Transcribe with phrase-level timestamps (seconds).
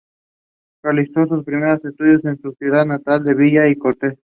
[0.81, 4.17] Realizó sus primeros estudios en su ciudad natal "La Villa y Corte".